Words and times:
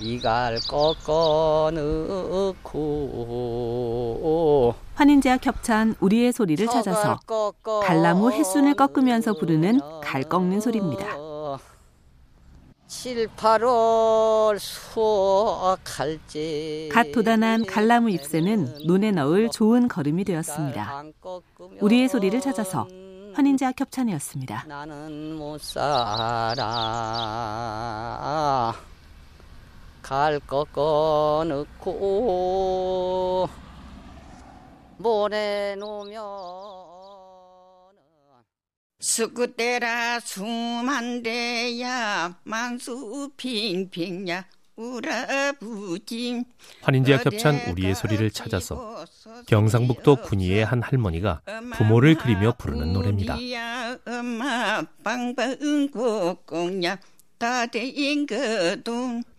이갈 0.00 0.58
꺾어 0.68 1.70
넣고 2.62 4.74
환인제와 4.94 5.38
겹찬 5.38 5.96
우리의 6.00 6.32
소리를 6.32 6.66
찾아서 6.66 7.18
갈나무 7.82 8.30
햇순을 8.32 8.74
꺾으면서 8.74 9.32
부르는 9.34 9.80
갈 10.02 10.22
꺾는 10.22 10.60
소리입니다. 10.60 11.16
7, 12.86 13.28
8월 13.28 14.58
수확할지 14.58 16.88
갓 16.92 17.12
돋아난 17.12 17.64
갈나무 17.64 18.10
잎새는 18.10 18.86
논에 18.86 19.12
넣을 19.12 19.48
좋은 19.50 19.86
걸음이 19.86 20.24
되었습니다. 20.24 21.04
우리의 21.80 22.08
소리를 22.08 22.40
찾아서 22.40 22.88
환인제와 23.34 23.70
겹찬이었습니다. 23.72 24.64
나는 24.66 25.36
못 25.36 25.60
살아 25.60 26.54
갈 30.10 30.40
꺾어 30.40 31.44
넣고 31.46 33.48
모래 34.98 35.76
놓으면 35.76 36.20
스쿠테라 38.98 40.18
수만대야 40.18 42.38
만수 42.42 43.30
핑핑야 43.36 44.46
환인제와 46.82 47.18
겹찬 47.18 47.70
우리의 47.70 47.94
소리를 47.94 48.28
찾아서 48.32 49.04
경상북도 49.46 50.22
군위의 50.22 50.64
한 50.64 50.82
할머니가 50.82 51.42
부모를 51.76 52.16
그리며 52.16 52.54
부르는 52.58 52.92
노래입니다. 52.92 53.36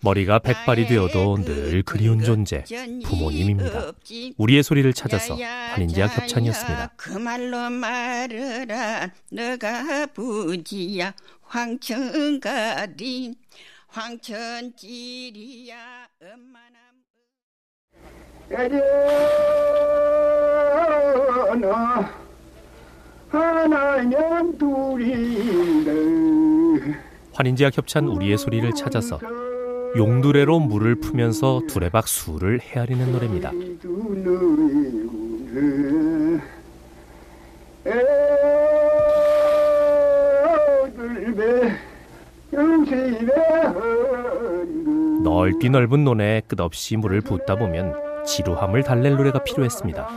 머리가 0.00 0.38
백발이 0.38 0.86
되어도 0.86 1.36
늘 1.44 1.82
그리운 1.82 2.22
존재 2.22 2.64
부모님입니다. 3.04 3.92
우리의 4.38 4.62
소리를 4.62 4.90
찾아서 4.94 5.34
환인제와 5.36 6.08
겹찬이었습니다. 6.08 6.92
그 6.96 7.12
말로 7.18 7.68
말해라 7.68 9.10
너가 9.30 10.06
부지야 10.06 11.12
황천가리 11.42 13.34
황천지리야 13.88 15.76
엄마나 16.22 16.78
에려나 21.60 22.10
하나면 23.30 24.56
둘인데 24.58 26.19
환인제와 27.40 27.70
겹찬 27.70 28.06
우리의 28.06 28.36
소리를 28.36 28.70
찾아서 28.74 29.18
용두레로 29.96 30.60
물을 30.60 30.94
푸면서 30.94 31.62
두레박 31.68 32.06
수를 32.06 32.60
헤아리는 32.60 33.12
노래입니다. 33.12 33.50
넓디 45.22 45.70
넓은 45.70 46.04
논에 46.04 46.42
끝없이 46.46 46.98
물을 46.98 47.22
붓다 47.22 47.56
보면 47.56 47.94
지루함을 48.26 48.82
달랠 48.82 49.16
노래가 49.16 49.42
필요했습니다. 49.44 50.08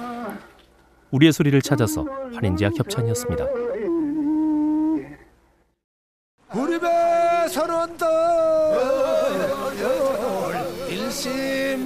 우리의 1.11 1.31
소리를 1.31 1.61
찾아서 1.61 2.05
환인제와 2.33 2.71
겹찬이었습니다. 2.71 3.62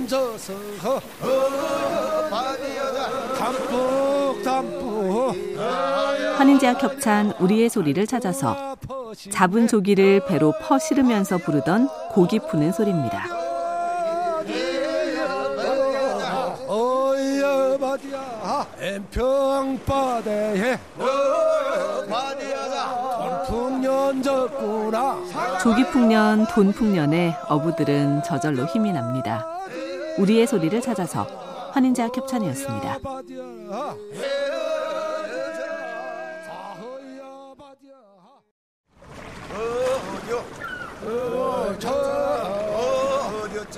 일심저서 0.07 1.01
담뿍 3.37 4.43
담뿍. 4.43 5.35
환인제와 6.37 6.77
겹찬 6.77 7.33
우리의 7.39 7.69
소리를 7.69 8.07
찾아서 8.07 8.75
잡은 9.31 9.67
조기를 9.67 10.25
배로 10.25 10.53
퍼 10.61 10.79
실으면서 10.79 11.37
부르던 11.37 11.89
고기 12.11 12.39
푸는 12.39 12.71
소리입니다. 12.71 13.25
조기풍년, 25.61 26.47
돈풍년에 26.47 27.37
어부들은 27.49 28.23
저절로 28.23 28.65
힘이 28.65 28.93
납니다. 28.93 29.56
우리의 30.17 30.47
소리를 30.47 30.79
찾아서 30.81 31.23
환인제와 31.71 32.09
겹찬이었습니다. 32.09 32.99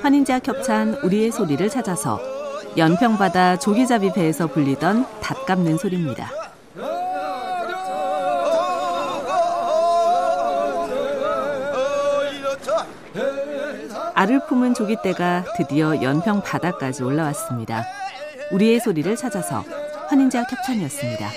환인제와 0.02 0.40
겹찬 0.40 0.94
우리의 1.04 1.32
소리를 1.32 1.68
찾아서 1.70 2.20
연평바다 2.78 3.60
조기잡이 3.60 4.14
배에서 4.14 4.48
불리던 4.48 5.06
닷 5.22 5.46
깎는 5.46 5.78
소리입니다. 5.78 6.49
알을 14.16 14.46
품은 14.48 14.74
조기떼가 14.74 15.46
드디어 15.56 16.02
연평 16.02 16.42
바다까지 16.42 17.04
올라왔습니다. 17.04 17.86
우리의 18.52 18.80
소리를 18.80 19.16
찾아서 19.16 19.64
환인제와 20.10 20.46
겹찬이었습니다. 20.46 21.30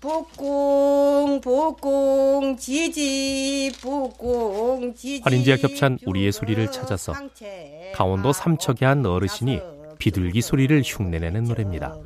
복공 0.00 1.40
복공 1.40 2.56
지지 2.56 3.72
복공 3.82 4.94
지지 4.94 5.22
환인제와 5.24 5.56
겹찬 5.56 5.98
우리의 6.06 6.30
소리를 6.32 6.70
찾아서 6.70 7.12
강원도 7.94 8.32
삼척의 8.32 8.86
한 8.86 9.04
어르신이 9.04 9.60
비둘기 9.98 10.40
소리를 10.40 10.80
흉내내는 10.84 11.44
노래입니다. 11.44 11.96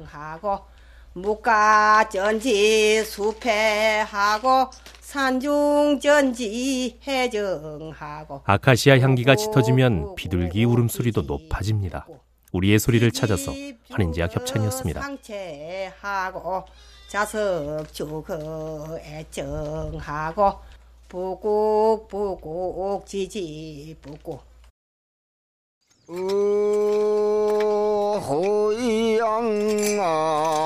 무가 1.14 2.08
전지 2.08 3.04
수패하고 3.04 4.70
산중 5.00 6.00
전지 6.00 6.98
해정하고 7.06 8.40
아카시아 8.44 8.98
향기가 8.98 9.36
짙어지면 9.36 10.14
비둘기 10.14 10.64
울음소리도 10.64 11.22
높아집니다. 11.22 12.06
우리의 12.52 12.78
소리를 12.78 13.10
찾아서 13.12 13.52
환인제와 13.90 14.28
겹찬이었습니다. 14.28 15.02
상체하고 15.02 16.64
자석 17.08 17.92
주거 17.92 18.98
애정하고 19.02 20.60
부국 21.08 22.08
부국 22.08 23.04
지지 23.06 23.94
부 24.00 24.16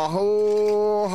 국 0.09 1.11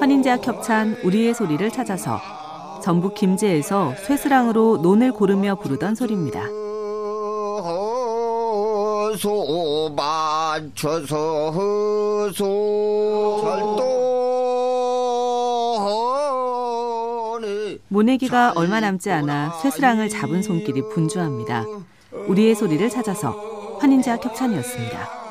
환인제와 0.00 0.38
겹찬 0.38 0.96
우리의 1.04 1.34
소리를 1.34 1.70
찾아서 1.70 2.20
전북 2.82 3.14
김제에서 3.14 3.94
쇠스랑으로 4.06 4.78
논을 4.78 5.12
고르며 5.12 5.56
부르던 5.56 5.94
소리입니다. 5.94 6.46
소 9.16 9.94
맞춰서 9.94 11.50
허소 11.50 12.44
모내기가 17.88 18.54
얼마 18.56 18.80
남지 18.80 19.10
않아 19.10 19.52
쇠스랑을 19.62 20.08
잡은 20.08 20.42
손길이 20.42 20.82
분주합니다. 20.88 21.64
우리의 22.26 22.56
소리를 22.56 22.90
찾아서 22.90 23.53
환인제와 23.78 24.16
겹찬이었습니다. 24.18 25.23